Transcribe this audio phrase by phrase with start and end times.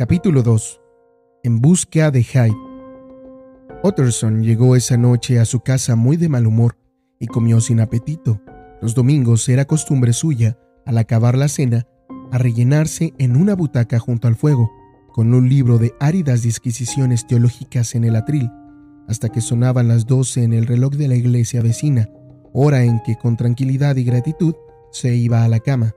[0.00, 0.80] Capítulo 2.
[1.42, 2.56] En busca de Hyde.
[3.84, 6.78] Utterson llegó esa noche a su casa muy de mal humor
[7.18, 8.40] y comió sin apetito.
[8.80, 11.86] Los domingos era costumbre suya, al acabar la cena,
[12.32, 14.72] a rellenarse en una butaca junto al fuego,
[15.12, 18.50] con un libro de áridas disquisiciones teológicas en el atril,
[19.06, 22.08] hasta que sonaban las doce en el reloj de la iglesia vecina,
[22.54, 24.54] hora en que con tranquilidad y gratitud
[24.92, 25.94] se iba a la cama.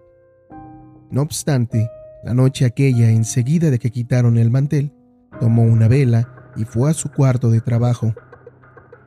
[1.09, 1.87] No obstante,
[2.23, 4.93] la noche aquella, enseguida de que quitaron el mantel,
[5.39, 8.13] tomó una vela y fue a su cuarto de trabajo.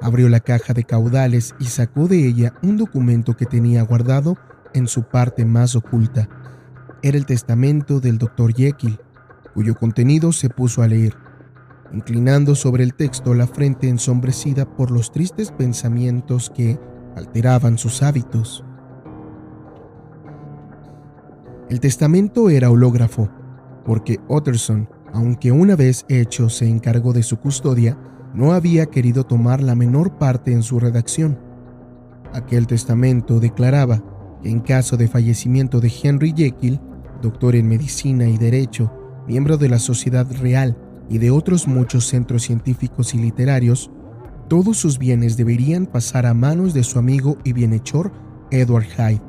[0.01, 4.37] Abrió la caja de caudales y sacó de ella un documento que tenía guardado
[4.75, 6.29] en su parte más oculta.
[7.03, 9.01] Era el testamento del doctor Jekyll,
[9.55, 11.15] cuyo contenido se puso a leer,
[11.93, 16.79] inclinando sobre el texto la frente ensombrecida por los tristes pensamientos que
[17.17, 18.63] alteraban sus hábitos.
[21.69, 23.29] El testamento era hológrafo,
[23.85, 27.99] porque Utterson, aunque una vez hecho se encargó de su custodia,
[28.35, 31.41] no había querido tomar la menor parte en su redacción.
[32.33, 34.01] Aquel testamento declaraba
[34.43, 36.81] que en caso de fallecimiento de Henry Jekyll,
[37.21, 38.93] doctor en medicina y derecho,
[39.27, 40.77] miembro de la Sociedad Real
[41.09, 43.91] y de otros muchos centros científicos y literarios,
[44.49, 48.13] todos sus bienes deberían pasar a manos de su amigo y bienhechor
[48.53, 49.26] Edward Hyde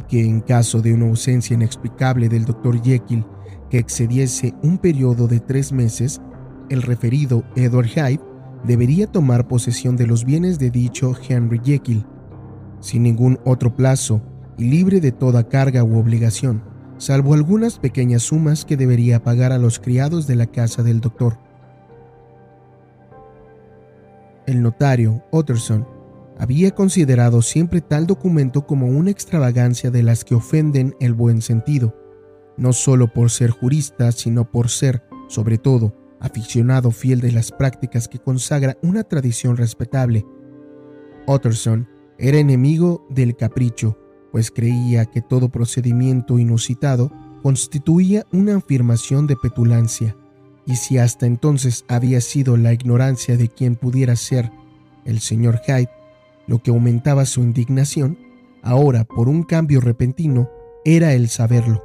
[0.00, 2.82] que en caso de una ausencia inexplicable del Dr.
[2.82, 3.26] Jekyll
[3.70, 6.20] que excediese un periodo de tres meses,
[6.70, 8.20] el referido Edward Hyde
[8.64, 12.06] debería tomar posesión de los bienes de dicho Henry Jekyll,
[12.80, 14.22] sin ningún otro plazo
[14.58, 16.62] y libre de toda carga u obligación,
[16.98, 21.38] salvo algunas pequeñas sumas que debería pagar a los criados de la casa del doctor.
[24.46, 25.86] El notario, Utterson,
[26.42, 31.96] había considerado siempre tal documento como una extravagancia de las que ofenden el buen sentido,
[32.56, 38.08] no solo por ser jurista, sino por ser, sobre todo, aficionado fiel de las prácticas
[38.08, 40.26] que consagra una tradición respetable.
[41.28, 41.88] Utterson
[42.18, 43.96] era enemigo del capricho,
[44.32, 47.12] pues creía que todo procedimiento inusitado
[47.44, 50.16] constituía una afirmación de petulancia,
[50.66, 54.50] y si hasta entonces había sido la ignorancia de quien pudiera ser
[55.04, 56.01] el señor Hyde,
[56.46, 58.18] lo que aumentaba su indignación,
[58.62, 60.50] ahora por un cambio repentino,
[60.84, 61.82] era el saberlo.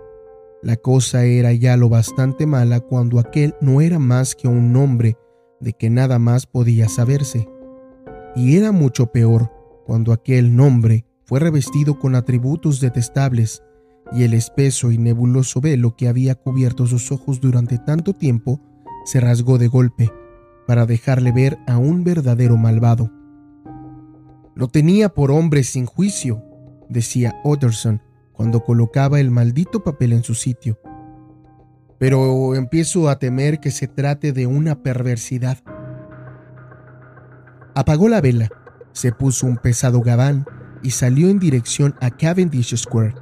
[0.63, 5.17] La cosa era ya lo bastante mala cuando aquel no era más que un nombre
[5.59, 7.47] de que nada más podía saberse.
[8.35, 9.51] Y era mucho peor
[9.85, 13.63] cuando aquel nombre fue revestido con atributos detestables
[14.11, 18.61] y el espeso y nebuloso velo que había cubierto sus ojos durante tanto tiempo
[19.05, 20.11] se rasgó de golpe
[20.65, 23.11] para dejarle ver a un verdadero malvado.
[24.57, 26.43] Lo tenía por hombre sin juicio,
[26.89, 28.01] decía Utterson
[28.31, 30.79] cuando colocaba el maldito papel en su sitio.
[31.99, 35.59] Pero empiezo a temer que se trate de una perversidad.
[37.75, 38.49] Apagó la vela,
[38.93, 40.47] se puso un pesado gabán
[40.81, 43.13] y salió en dirección a Cavendish Square,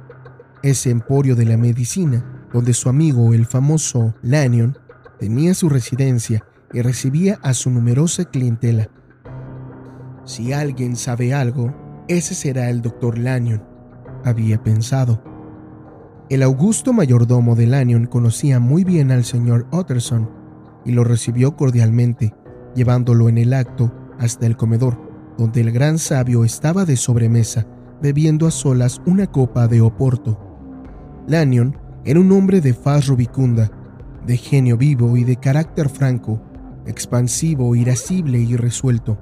[0.62, 4.78] ese emporio de la medicina donde su amigo el famoso Lanyon
[5.18, 8.88] tenía su residencia y recibía a su numerosa clientela.
[10.26, 11.72] Si alguien sabe algo,
[12.08, 13.62] ese será el doctor Lanyon,
[14.24, 15.22] había pensado.
[16.28, 20.28] El augusto mayordomo de Lanyon conocía muy bien al señor Utterson
[20.84, 22.34] y lo recibió cordialmente,
[22.74, 24.98] llevándolo en el acto hasta el comedor,
[25.38, 27.64] donde el gran sabio estaba de sobremesa,
[28.02, 30.40] bebiendo a solas una copa de oporto.
[31.28, 33.70] Lanyon era un hombre de faz rubicunda,
[34.26, 36.42] de genio vivo y de carácter franco,
[36.84, 39.18] expansivo, irascible y resuelto.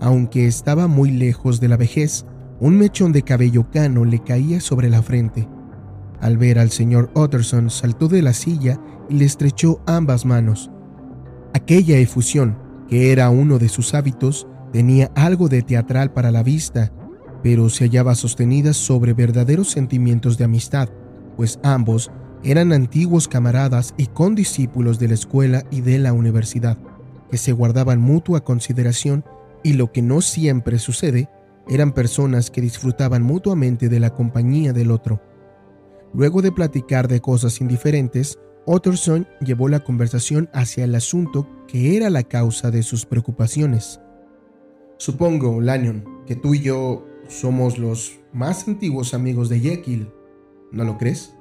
[0.00, 2.26] Aunque estaba muy lejos de la vejez,
[2.60, 5.48] un mechón de cabello cano le caía sobre la frente.
[6.20, 10.70] Al ver al señor Utterson, saltó de la silla y le estrechó ambas manos.
[11.54, 12.58] Aquella efusión,
[12.88, 16.92] que era uno de sus hábitos, tenía algo de teatral para la vista,
[17.42, 20.88] pero se hallaba sostenida sobre verdaderos sentimientos de amistad,
[21.36, 22.10] pues ambos
[22.42, 26.78] eran antiguos camaradas y condiscípulos de la escuela y de la universidad,
[27.30, 29.24] que se guardaban mutua consideración
[29.66, 31.28] y lo que no siempre sucede,
[31.66, 35.20] eran personas que disfrutaban mutuamente de la compañía del otro.
[36.14, 42.10] Luego de platicar de cosas indiferentes, Utterson llevó la conversación hacia el asunto que era
[42.10, 44.00] la causa de sus preocupaciones.
[44.98, 50.12] Supongo, Lanyon, que tú y yo somos los más antiguos amigos de Jekyll,
[50.70, 51.34] ¿no lo crees?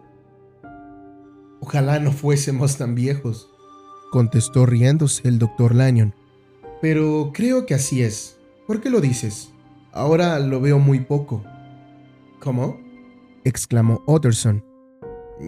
[1.59, 3.51] Ojalá no fuésemos tan viejos,
[4.11, 6.15] contestó riéndose el doctor Lanyon.
[6.87, 8.37] Pero creo que así es.
[8.67, 9.49] ¿Por qué lo dices?
[9.91, 11.43] Ahora lo veo muy poco.
[12.39, 12.79] ¿Cómo?
[13.43, 14.63] exclamó Utterson.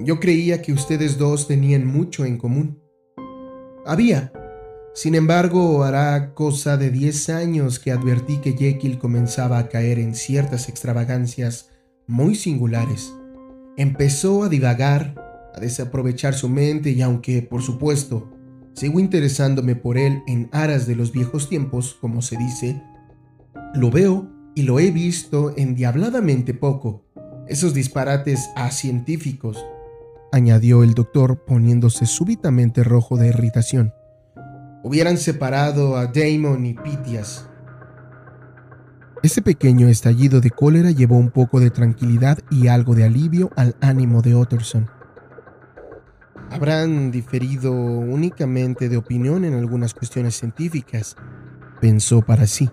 [0.03, 2.81] Yo creía que ustedes dos tenían mucho en común.
[3.85, 4.33] Había.
[4.95, 10.15] Sin embargo, hará cosa de 10 años que advertí que Jekyll comenzaba a caer en
[10.15, 11.69] ciertas extravagancias
[12.07, 13.13] muy singulares.
[13.77, 15.13] Empezó a divagar,
[15.53, 18.27] a desaprovechar su mente y aunque, por supuesto,
[18.77, 22.79] sigo interesándome por él en aras de los viejos tiempos, como se dice,
[23.73, 27.03] lo veo y lo he visto endiabladamente poco.
[27.47, 29.65] Esos disparates científicos,
[30.31, 33.93] añadió el doctor poniéndose súbitamente rojo de irritación.
[34.83, 37.49] Hubieran separado a Damon y Pitias.
[39.23, 43.75] Ese pequeño estallido de cólera llevó un poco de tranquilidad y algo de alivio al
[43.81, 44.96] ánimo de Utterson.
[46.49, 51.15] Habrán diferido únicamente de opinión en algunas cuestiones científicas,
[51.81, 52.69] pensó para sí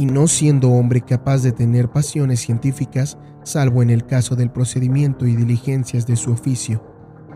[0.00, 5.26] y no siendo hombre capaz de tener pasiones científicas, salvo en el caso del procedimiento
[5.26, 6.82] y diligencias de su oficio.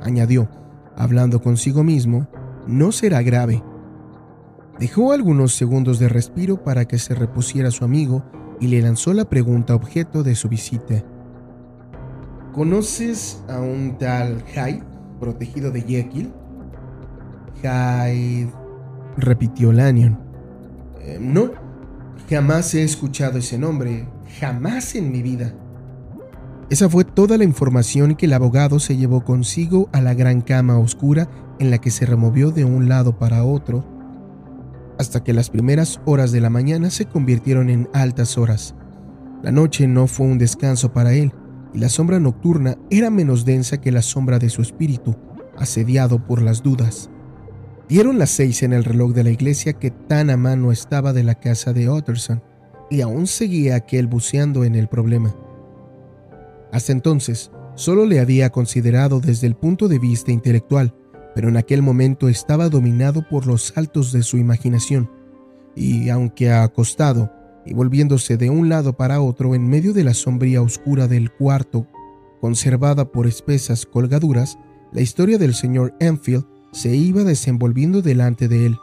[0.01, 0.49] Añadió,
[0.97, 2.27] hablando consigo mismo,
[2.67, 3.63] no será grave.
[4.79, 8.25] Dejó algunos segundos de respiro para que se repusiera su amigo
[8.61, 11.05] y le lanzó la pregunta objeto de su visita.
[12.55, 14.94] ¿Conoces a un tal Hyde,
[15.25, 16.33] protegido de Jekyll?
[17.63, 18.53] Hyde,
[19.17, 20.19] repitió Lanyon.
[21.01, 21.51] Eh, no,
[22.29, 24.09] Jamás he escuchado ese nombre,
[24.41, 25.53] jamás en mi vida.
[26.71, 30.79] Esa fue toda la información que el abogado se llevó consigo a la gran cama
[30.79, 31.29] oscura
[31.59, 33.85] en la que se removió de un lado para otro,
[34.99, 38.75] hasta que las primeras horas de la mañana se convirtieron en altas horas.
[39.43, 41.33] La noche no fue un descanso para él,
[41.75, 45.17] y la sombra nocturna era menos densa que la sombra de su espíritu,
[45.59, 47.11] asediado por las dudas.
[47.89, 51.25] Dieron las seis en el reloj de la iglesia que tan a mano estaba de
[51.25, 52.43] la casa de Utterson,
[52.91, 55.35] y aún seguía aquel buceando en el problema.
[56.73, 60.95] Hasta entonces, solo le había considerado desde el punto de vista intelectual,
[61.35, 65.11] pero en aquel momento estaba dominado por los saltos de su imaginación,
[65.75, 67.33] y aunque acostado
[67.67, 71.87] y volviéndose de un lado para otro en medio de la sombría oscura del cuarto,
[72.41, 74.59] conservada por espesas colgaduras,
[74.93, 78.77] la historia del señor Enfield se iba desenvolviendo delante de él,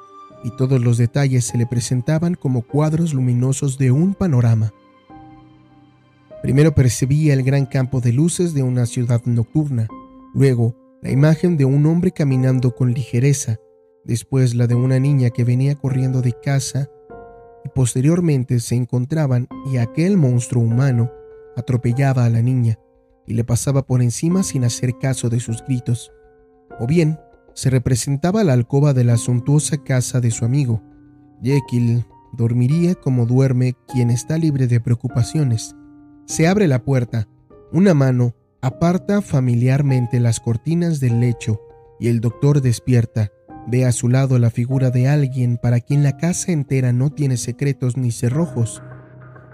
[0.43, 4.73] y todos los detalles se le presentaban como cuadros luminosos de un panorama.
[6.41, 9.87] Primero percibía el gran campo de luces de una ciudad nocturna,
[10.33, 13.57] luego la imagen de un hombre caminando con ligereza,
[14.03, 16.89] después la de una niña que venía corriendo de casa,
[17.63, 21.11] y posteriormente se encontraban y aquel monstruo humano
[21.55, 22.79] atropellaba a la niña
[23.27, 26.11] y le pasaba por encima sin hacer caso de sus gritos.
[26.79, 27.19] O bien,
[27.53, 30.81] se representaba la alcoba de la suntuosa casa de su amigo.
[31.43, 35.75] Jekyll dormiría como duerme quien está libre de preocupaciones.
[36.25, 37.27] Se abre la puerta,
[37.71, 41.59] una mano aparta familiarmente las cortinas del lecho
[41.99, 43.31] y el doctor despierta.
[43.67, 47.37] Ve a su lado la figura de alguien para quien la casa entera no tiene
[47.37, 48.81] secretos ni cerrojos.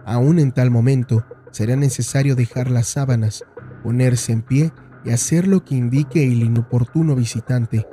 [0.06, 3.44] Aún en tal momento será necesario dejar las sábanas,
[3.84, 4.72] ponerse en pie
[5.04, 7.86] y hacer lo que indique el inoportuno visitante.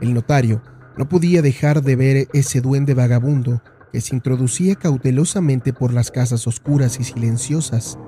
[0.00, 0.62] El notario
[0.96, 6.46] no podía dejar de ver ese duende vagabundo que se introducía cautelosamente por las casas
[6.46, 7.98] oscuras y silenciosas,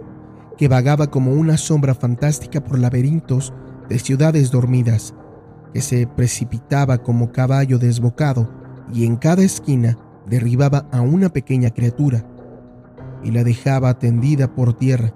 [0.58, 3.54] que vagaba como una sombra fantástica por laberintos
[3.88, 5.14] de ciudades dormidas,
[5.72, 8.50] que se precipitaba como caballo desbocado
[8.92, 12.24] y en cada esquina derribaba a una pequeña criatura
[13.22, 15.12] y la dejaba tendida por tierra,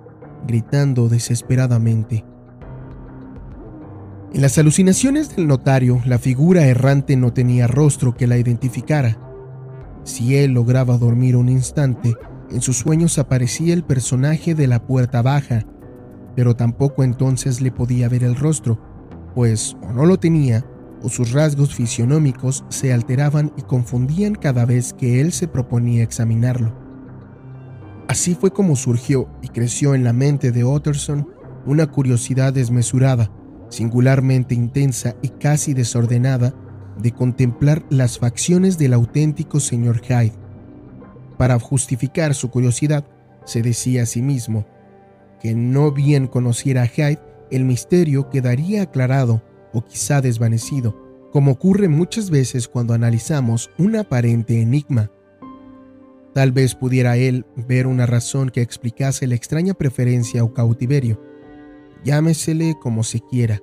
[0.47, 2.25] gritando desesperadamente.
[4.33, 9.19] En las alucinaciones del notario, la figura errante no tenía rostro que la identificara.
[10.05, 12.15] Si él lograba dormir un instante,
[12.51, 15.67] en sus sueños aparecía el personaje de la puerta baja,
[16.35, 18.81] pero tampoco entonces le podía ver el rostro,
[19.35, 20.65] pues o no lo tenía,
[21.03, 26.73] o sus rasgos fisionómicos se alteraban y confundían cada vez que él se proponía examinarlo.
[28.09, 31.29] Así fue como surgió y creció en la mente de Utterson
[31.67, 33.31] una curiosidad desmesurada
[33.73, 36.55] singularmente intensa y casi desordenada
[36.99, 40.35] de contemplar las facciones del auténtico señor Hyde.
[41.39, 43.05] Para justificar su curiosidad,
[43.45, 44.67] se decía a sí mismo
[45.41, 47.19] que no bien conociera a Hyde,
[47.53, 49.43] el misterio quedaría aclarado
[49.73, 55.11] o quizá desvanecido, como ocurre muchas veces cuando analizamos un aparente enigma.
[56.35, 61.21] Tal vez pudiera él ver una razón que explicase la extraña preferencia o cautiverio
[62.05, 63.61] llámesele como se quiera,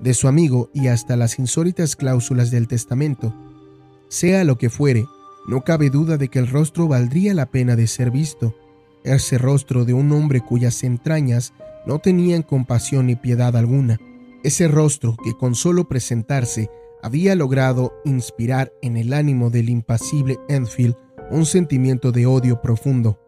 [0.00, 3.34] de su amigo y hasta las insólitas cláusulas del testamento.
[4.08, 5.04] Sea lo que fuere,
[5.46, 8.54] no cabe duda de que el rostro valdría la pena de ser visto,
[9.04, 11.54] ese rostro de un hombre cuyas entrañas
[11.86, 13.98] no tenían compasión ni piedad alguna,
[14.42, 16.70] ese rostro que con solo presentarse
[17.02, 20.96] había logrado inspirar en el ánimo del impasible Enfield
[21.30, 23.20] un sentimiento de odio profundo.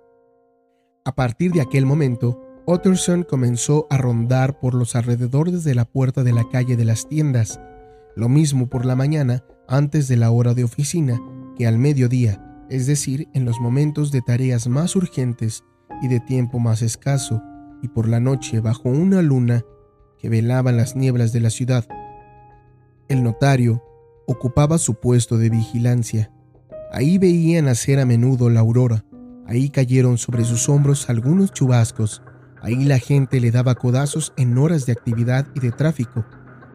[1.05, 6.23] A partir de aquel momento, Utterson comenzó a rondar por los alrededores de la puerta
[6.23, 7.61] de la calle de las tiendas,
[8.15, 11.21] lo mismo por la mañana antes de la hora de oficina
[11.57, 15.65] que al mediodía, es decir, en los momentos de tareas más urgentes
[16.03, 17.43] y de tiempo más escaso,
[17.83, 19.65] y por la noche bajo una luna
[20.19, 21.87] que velaba las nieblas de la ciudad.
[23.09, 23.83] El notario
[24.27, 26.33] ocupaba su puesto de vigilancia.
[26.93, 29.05] Ahí veía nacer a menudo la aurora,
[29.47, 32.23] ahí cayeron sobre sus hombros algunos chubascos,
[32.61, 36.25] ahí la gente le daba codazos en horas de actividad y de tráfico,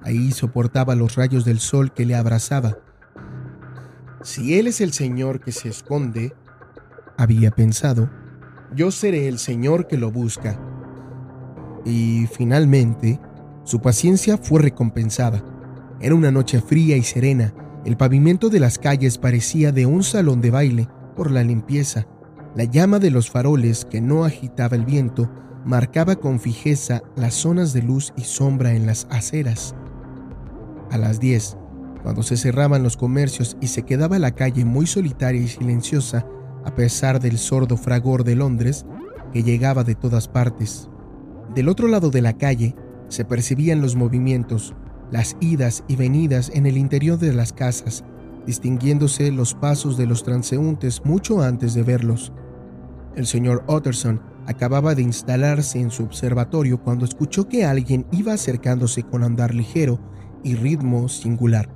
[0.03, 2.77] ahí soportaba los rayos del sol que le abrazaba.
[4.23, 6.33] Si él es el Señor que se esconde,
[7.17, 8.09] había pensado,
[8.75, 10.59] yo seré el Señor que lo busca.
[11.87, 13.19] Y finalmente,
[13.63, 15.41] su paciencia fue recompensada.
[16.01, 17.53] Era una noche fría y serena.
[17.85, 22.05] El pavimento de las calles parecía de un salón de baile por la limpieza.
[22.55, 25.31] La llama de los faroles que no agitaba el viento
[25.63, 29.73] marcaba con fijeza las zonas de luz y sombra en las aceras.
[30.91, 31.57] A las 10,
[32.03, 36.25] cuando se cerraban los comercios y se quedaba la calle muy solitaria y silenciosa,
[36.65, 38.85] a pesar del sordo fragor de Londres
[39.31, 40.89] que llegaba de todas partes.
[41.53, 42.75] Del otro lado de la calle
[43.07, 44.73] se percibían los movimientos,
[45.11, 48.03] las idas y venidas en el interior de las casas,
[48.45, 52.31] distinguiéndose los pasos de los transeúntes mucho antes de verlos.
[53.15, 59.03] El señor Utterson acababa de instalarse en su observatorio cuando escuchó que alguien iba acercándose
[59.03, 59.99] con andar ligero
[60.43, 61.69] y ritmo singular.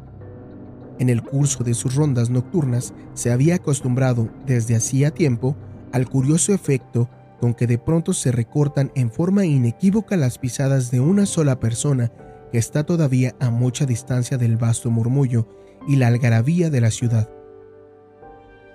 [0.99, 5.55] En el curso de sus rondas nocturnas se había acostumbrado desde hacía tiempo
[5.91, 7.09] al curioso efecto
[7.41, 12.11] con que de pronto se recortan en forma inequívoca las pisadas de una sola persona
[12.51, 15.47] que está todavía a mucha distancia del vasto murmullo
[15.87, 17.31] y la algarabía de la ciudad.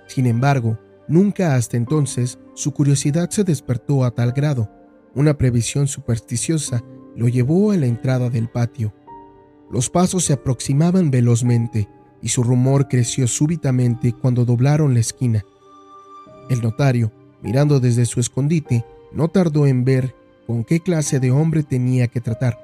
[0.07, 4.69] Sin embargo, nunca hasta entonces su curiosidad se despertó a tal grado.
[5.15, 6.83] Una previsión supersticiosa
[7.15, 8.93] lo llevó a la entrada del patio.
[9.71, 11.87] Los pasos se aproximaban velozmente
[12.21, 15.45] y su rumor creció súbitamente cuando doblaron la esquina.
[16.49, 20.15] El notario, mirando desde su escondite, no tardó en ver
[20.45, 22.57] con qué clase de hombre tenía que tratar.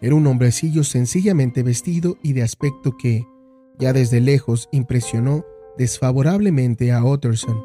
[0.00, 3.24] Era un hombrecillo sencillamente vestido y de aspecto que,
[3.78, 5.44] ya desde lejos, impresionó
[5.78, 7.62] desfavorablemente a Utterson.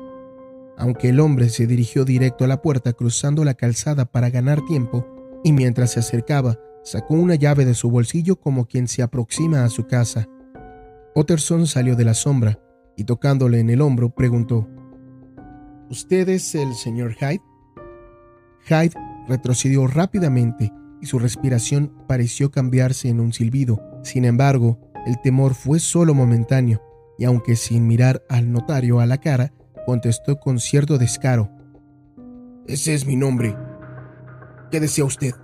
[0.78, 5.08] Aunque el hombre se dirigió directo a la puerta cruzando la calzada para ganar tiempo,
[5.44, 9.70] y mientras se acercaba, sacó una llave de su bolsillo como quien se aproxima a
[9.70, 10.28] su casa.
[11.16, 12.60] Utterson salió de la sombra
[12.96, 14.68] y tocándole en el hombro preguntó,
[15.90, 17.42] ¿Usted es el señor Hyde?
[18.68, 18.94] Hyde
[19.30, 23.80] retrocedió rápidamente y su respiración pareció cambiarse en un silbido.
[24.04, 26.82] Sin embargo, el temor fue solo momentáneo,
[27.18, 29.54] y aunque sin mirar al notario a la cara,
[29.86, 31.50] contestó con cierto descaro.
[32.66, 33.56] Ese es mi nombre.
[34.70, 35.36] ¿Qué desea usted?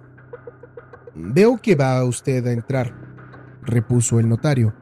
[1.15, 2.93] Veo que va usted a entrar,
[3.61, 4.75] repuso el notario.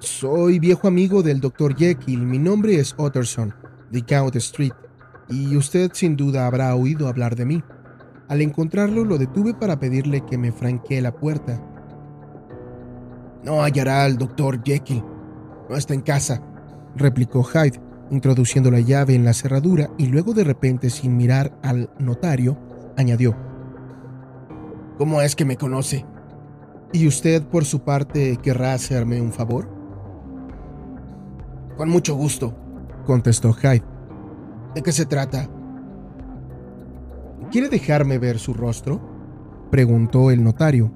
[0.00, 2.26] Soy viejo amigo del doctor Jekyll.
[2.26, 3.54] Mi nombre es Utterson
[3.90, 4.72] de Count Street,
[5.28, 7.62] y usted sin duda habrá oído hablar de mí.
[8.28, 11.60] Al encontrarlo lo detuve para pedirle que me franquee la puerta.
[13.44, 15.04] No hallará al doctor Jekyll.
[15.68, 16.42] No está en casa,
[16.96, 17.80] replicó Hyde,
[18.10, 22.58] introduciendo la llave en la cerradura y luego de repente, sin mirar al notario,
[22.96, 23.36] añadió.
[24.98, 26.04] ¿Cómo es que me conoce?
[26.92, 29.68] ¿Y usted, por su parte, querrá hacerme un favor?
[31.76, 32.54] Con mucho gusto,
[33.10, 33.82] contestó Hyde.
[34.72, 35.50] ¿De qué se trata?
[37.50, 39.00] ¿Quiere dejarme ver su rostro?
[39.68, 40.92] preguntó el notario.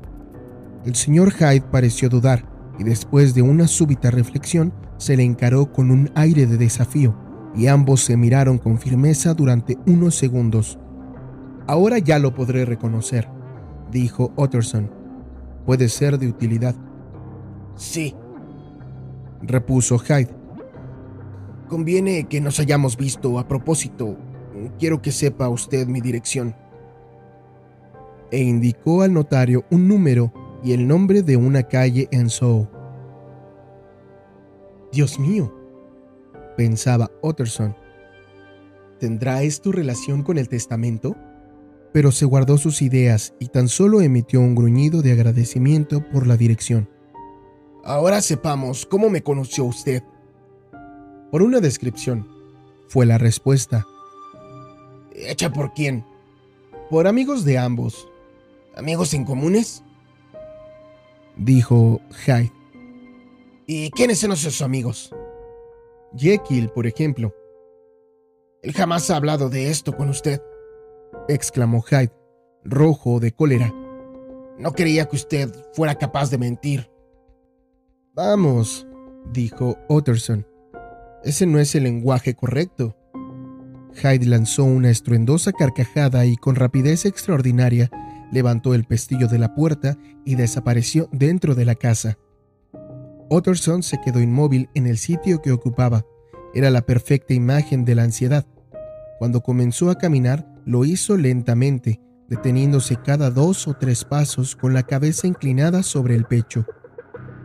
[0.85, 2.45] El señor Hyde pareció dudar
[2.79, 7.17] y después de una súbita reflexión se le encaró con un aire de desafío
[7.53, 10.79] y ambos se miraron con firmeza durante unos segundos.
[11.67, 13.29] Ahora ya lo podré reconocer,
[13.91, 14.89] dijo Utterson.
[15.67, 16.77] Puede ser de utilidad.
[17.75, 18.15] Sí,
[19.43, 20.44] repuso Hyde.
[21.75, 24.17] Conviene que nos hayamos visto a propósito.
[24.79, 26.55] Quiero que sepa usted mi dirección.
[28.31, 32.71] E indicó al notario un número y el nombre de una calle en Soho.
[34.93, 35.53] Dios mío,
[36.57, 37.75] pensaba Utterson.
[39.01, 41.17] ¿Tendrá esto relación con el testamento?
[41.93, 46.37] Pero se guardó sus ideas y tan solo emitió un gruñido de agradecimiento por la
[46.37, 46.89] dirección.
[47.83, 50.05] Ahora sepamos cómo me conoció usted,
[51.35, 52.29] por una descripción,
[52.87, 53.85] fue la respuesta.
[55.17, 56.05] ¿Hecha por quién?
[56.89, 58.09] Por amigos de ambos.
[58.77, 59.83] ¿Amigos en comunes?
[61.37, 62.53] Dijo Hyde.
[63.67, 65.13] ¿Y quiénes son esos amigos?
[66.17, 67.35] Jekyll, por ejemplo.
[68.63, 70.41] Él jamás ha hablado de esto con usted,
[71.27, 72.13] exclamó Hyde,
[72.63, 73.75] rojo de cólera.
[74.57, 76.89] No creía que usted fuera capaz de mentir.
[78.15, 78.87] Vamos,
[79.33, 80.54] dijo Utterson.
[81.25, 82.97] Ese no es el lenguaje correcto.
[83.95, 87.91] Hyde lanzó una estruendosa carcajada y con rapidez extraordinaria
[88.31, 92.19] levantó el pestillo de la puerta y desapareció dentro de la casa.
[93.31, 96.05] Utterson se quedó inmóvil en el sitio que ocupaba.
[96.53, 98.47] Era la perfecta imagen de la ansiedad.
[99.19, 104.83] Cuando comenzó a caminar, lo hizo lentamente, deteniéndose cada dos o tres pasos con la
[104.83, 106.67] cabeza inclinada sobre el pecho.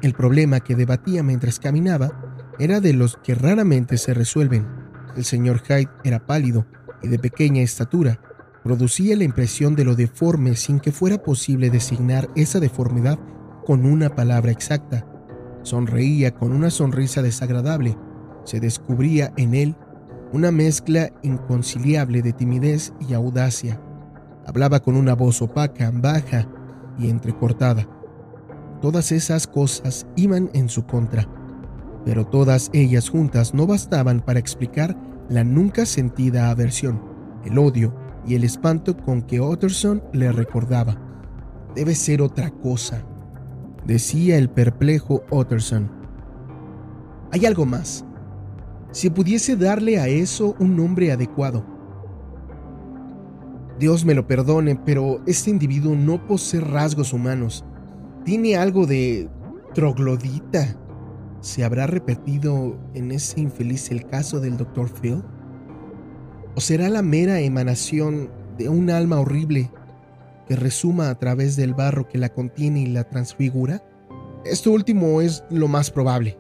[0.02, 2.29] El problema que debatía mientras caminaba
[2.60, 4.68] era de los que raramente se resuelven.
[5.16, 6.66] El señor Hyde era pálido
[7.02, 8.20] y de pequeña estatura.
[8.64, 13.18] Producía la impresión de lo deforme sin que fuera posible designar esa deformidad
[13.66, 15.06] con una palabra exacta.
[15.64, 17.98] Sonreía con una sonrisa desagradable.
[18.44, 19.76] Se descubría en él
[20.34, 23.82] una mezcla inconciliable de timidez y audacia.
[24.46, 26.48] Hablaba con una voz opaca, baja
[26.98, 27.88] y entrecortada.
[28.82, 31.28] Todas esas cosas iban en su contra,
[32.10, 34.98] pero todas ellas juntas no bastaban para explicar
[35.30, 37.00] la nunca sentida aversión,
[37.46, 37.94] el odio
[38.26, 40.98] y el espanto con que Utterson le recordaba.
[41.76, 43.04] Debe ser otra cosa,
[43.86, 45.92] decía el perplejo Utterson.
[47.32, 48.04] Hay algo más.
[48.90, 51.64] Si pudiese darle a eso un nombre adecuado.
[53.78, 57.64] Dios me lo perdone, pero este individuo no posee rasgos humanos.
[58.26, 59.30] Tiene algo de
[59.76, 60.76] troglodita.
[61.42, 64.90] ¿Se habrá repetido en ese infeliz el caso del Dr.
[64.90, 65.24] Phil?
[66.56, 69.72] ¿O será la mera emanación de un alma horrible
[70.48, 73.82] que resuma a través del barro que la contiene y la transfigura?
[74.44, 76.38] Esto último es lo más probable.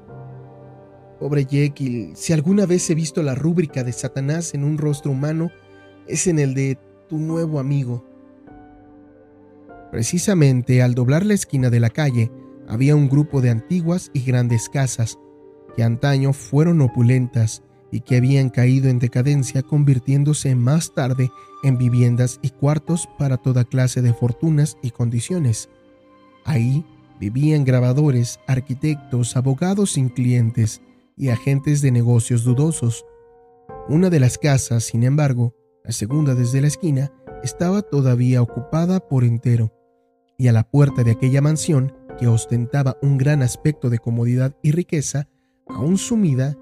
[1.19, 5.49] Pobre Jekyll, si alguna vez he visto la rúbrica de Satanás en un rostro humano,
[6.07, 8.05] es en el de tu nuevo amigo.
[9.91, 12.31] Precisamente al doblar la esquina de la calle,
[12.69, 15.17] había un grupo de antiguas y grandes casas,
[15.75, 21.31] que antaño fueron opulentas y que habían caído en decadencia convirtiéndose más tarde
[21.63, 25.69] en viviendas y cuartos para toda clase de fortunas y condiciones.
[26.45, 26.85] Ahí
[27.19, 30.81] vivían grabadores, arquitectos, abogados sin clientes
[31.17, 33.03] y agentes de negocios dudosos.
[33.89, 37.11] Una de las casas, sin embargo, la segunda desde la esquina,
[37.43, 39.73] estaba todavía ocupada por entero,
[40.37, 44.71] y a la puerta de aquella mansión, que ostentaba un gran aspecto de comodidad y
[44.71, 45.27] riqueza,
[45.67, 46.57] aún sumida,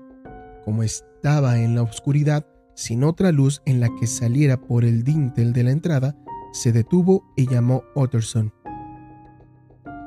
[0.63, 5.52] como estaba en la oscuridad, sin otra luz en la que saliera por el dintel
[5.54, 6.15] de la entrada,
[6.54, 8.54] se detuvo y llamó Utterson.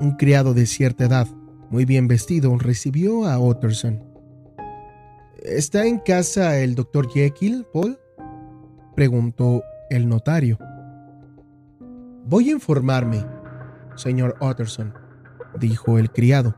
[0.00, 1.26] Un criado de cierta edad,
[1.68, 4.04] muy bien vestido, recibió a Utterson.
[5.42, 7.98] ¿Está en casa el doctor Jekyll, Paul?
[8.94, 10.58] preguntó el notario.
[12.26, 13.24] Voy a informarme,
[13.96, 14.92] señor Utterson,
[15.58, 16.54] dijo el criado,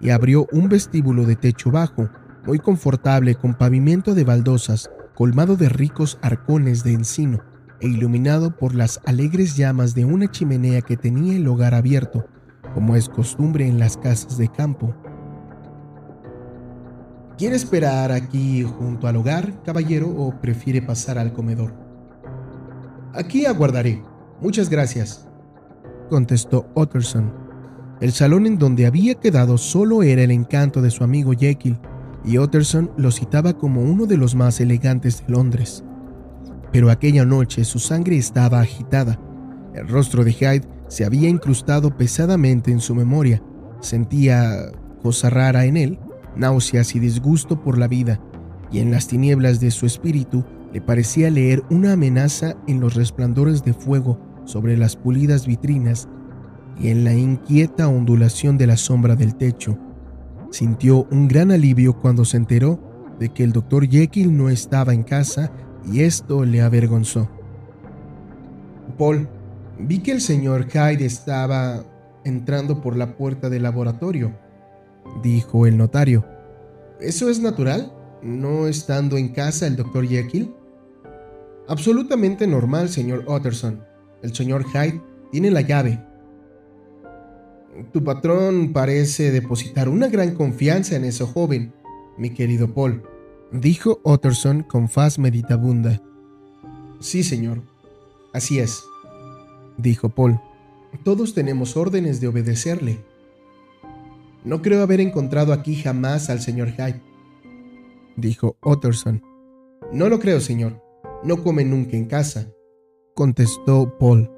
[0.00, 2.08] y abrió un vestíbulo de techo bajo,
[2.46, 7.40] muy confortable con pavimento de baldosas, colmado de ricos arcones de encino
[7.80, 12.26] e iluminado por las alegres llamas de una chimenea que tenía el hogar abierto,
[12.72, 14.94] como es costumbre en las casas de campo.
[17.36, 21.74] ¿Quiere esperar aquí junto al hogar, caballero, o prefiere pasar al comedor?
[23.12, 24.02] Aquí aguardaré.
[24.40, 25.28] Muchas gracias,
[26.08, 27.43] contestó Utterson.
[28.04, 31.78] El salón en donde había quedado solo era el encanto de su amigo Jekyll,
[32.22, 35.82] y Utterson lo citaba como uno de los más elegantes de Londres.
[36.70, 39.18] Pero aquella noche su sangre estaba agitada.
[39.74, 43.42] El rostro de Hyde se había incrustado pesadamente en su memoria.
[43.80, 44.70] Sentía
[45.02, 45.98] cosa rara en él
[46.36, 48.20] náuseas y disgusto por la vida,
[48.70, 53.64] y en las tinieblas de su espíritu le parecía leer una amenaza en los resplandores
[53.64, 56.06] de fuego sobre las pulidas vitrinas
[56.78, 59.78] y en la inquieta ondulación de la sombra del techo.
[60.50, 62.80] Sintió un gran alivio cuando se enteró
[63.18, 65.50] de que el doctor Jekyll no estaba en casa
[65.90, 67.28] y esto le avergonzó.
[68.98, 69.28] Paul,
[69.78, 71.84] vi que el señor Hyde estaba
[72.24, 74.32] entrando por la puerta del laboratorio
[75.22, 76.24] dijo el notario.
[77.00, 77.92] ¿Eso es natural?
[78.22, 80.54] ¿No estando en casa el doctor Jekyll?
[81.68, 83.84] Absolutamente normal, señor Utterson.
[84.22, 86.00] El señor Hyde tiene la llave.
[87.92, 91.72] Tu patrón parece depositar una gran confianza en ese joven,
[92.16, 93.02] mi querido Paul,
[93.50, 96.00] dijo Utterson con faz meditabunda.
[97.00, 97.62] Sí, señor.
[98.32, 98.82] Así es,
[99.76, 100.40] dijo Paul.
[101.02, 103.04] Todos tenemos órdenes de obedecerle.
[104.44, 107.00] No creo haber encontrado aquí jamás al señor Hyde,
[108.16, 109.22] dijo Utterson.
[109.92, 110.82] No lo creo, señor.
[111.22, 112.52] No come nunca en casa,
[113.14, 114.30] contestó Paul.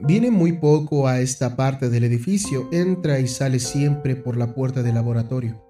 [0.00, 4.82] Viene muy poco a esta parte del edificio, entra y sale siempre por la puerta
[4.82, 5.62] del laboratorio.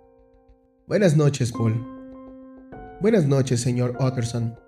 [0.88, 1.74] Buenas noches, Paul.
[3.02, 4.58] Buenas noches, señor Utterson.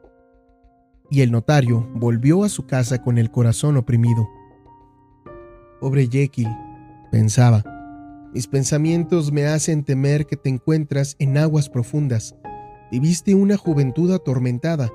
[1.10, 4.28] Y el notario volvió a su casa con el corazón oprimido.
[5.80, 6.54] Pobre Jekyll,
[7.10, 7.64] pensaba.
[8.34, 12.36] Mis pensamientos me hacen temer que te encuentras en aguas profundas.
[12.90, 14.92] Viviste una juventud atormentada.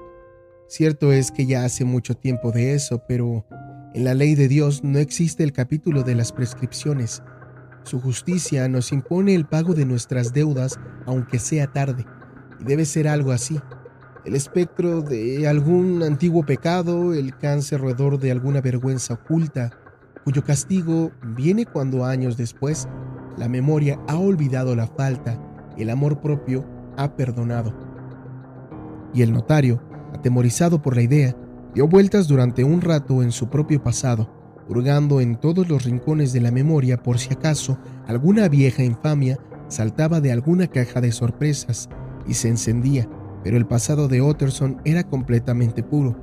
[0.67, 3.45] Cierto es que ya hace mucho tiempo de eso, pero
[3.93, 7.21] en la ley de Dios no existe el capítulo de las prescripciones.
[7.84, 12.06] Su justicia nos impone el pago de nuestras deudas, aunque sea tarde,
[12.62, 13.60] y debe ser algo así.
[14.23, 19.71] El espectro de algún antiguo pecado, el cáncer roedor de alguna vergüenza oculta,
[20.23, 22.88] cuyo castigo viene cuando años después
[23.38, 25.38] la memoria ha olvidado la falta,
[25.77, 27.73] el amor propio ha perdonado.
[29.13, 29.82] Y el notario,
[30.13, 31.36] atemorizado por la idea,
[31.74, 34.30] dio vueltas durante un rato en su propio pasado,
[34.68, 40.20] hurgando en todos los rincones de la memoria por si acaso alguna vieja infamia saltaba
[40.20, 41.90] de alguna caja de sorpresas
[42.28, 43.08] y se encendía,
[43.44, 46.18] pero el pasado de Utterson era completamente puro.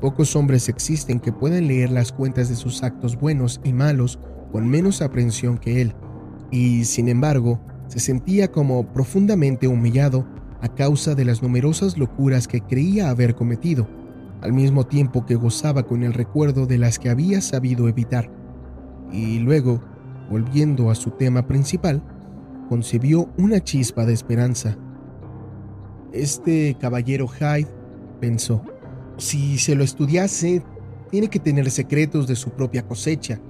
[0.00, 4.20] Pocos hombres existen que puedan leer las cuentas de sus actos buenos y malos
[4.52, 5.94] con menos aprensión que él,
[6.50, 10.26] y sin embargo, se sentía como profundamente humillado
[10.60, 13.88] a causa de las numerosas locuras que creía haber cometido
[14.42, 18.30] al mismo tiempo que gozaba con el recuerdo de las que había sabido evitar.
[19.12, 19.82] Y luego,
[20.28, 22.02] volviendo a su tema principal,
[22.68, 24.76] concebió una chispa de esperanza.
[26.12, 27.68] Este caballero Hyde,
[28.20, 28.62] pensó,
[29.16, 30.62] si se lo estudiase,
[31.10, 33.40] tiene que tener secretos de su propia cosecha,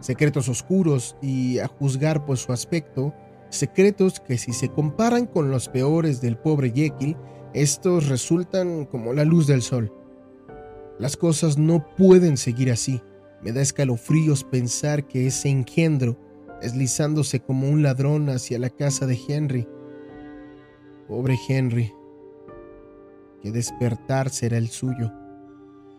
[0.00, 3.12] secretos oscuros y, a juzgar por su aspecto,
[3.50, 7.16] secretos que si se comparan con los peores del pobre Jekyll,
[7.54, 9.92] estos resultan como la luz del sol.
[10.98, 13.00] Las cosas no pueden seguir así.
[13.42, 16.18] Me da escalofríos pensar que ese engendro,
[16.60, 19.68] deslizándose como un ladrón hacia la casa de Henry.
[21.06, 21.92] Pobre Henry.
[23.40, 25.12] Que despertar será el suyo.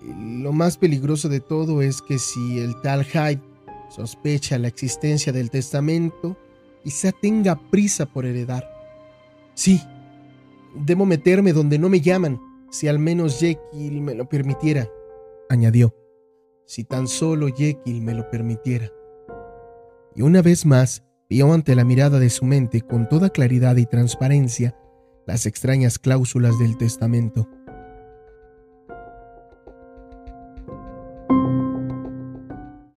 [0.01, 3.41] Y lo más peligroso de todo es que si el tal Hyde
[3.89, 6.37] sospecha la existencia del testamento,
[6.83, 8.69] quizá tenga prisa por heredar.
[9.53, 9.81] Sí,
[10.75, 14.89] debo meterme donde no me llaman si al menos Jekyll me lo permitiera,
[15.49, 15.95] añadió,
[16.65, 18.91] si tan solo Jekyll me lo permitiera.
[20.15, 23.85] Y una vez más vio ante la mirada de su mente con toda claridad y
[23.85, 24.75] transparencia
[25.25, 27.47] las extrañas cláusulas del testamento.